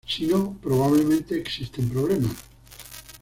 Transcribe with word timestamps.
Si 0.07 0.25
no, 0.25 0.57
probablemente 0.63 1.37
existen 1.39 1.87
problemas. 1.87 2.35